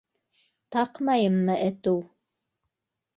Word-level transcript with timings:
Таҡмайыммы 0.75 1.57
әтү? 1.67 1.93